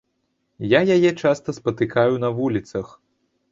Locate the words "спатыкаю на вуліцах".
1.59-2.93